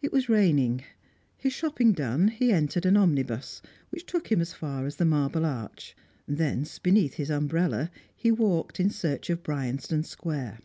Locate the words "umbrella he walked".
7.28-8.80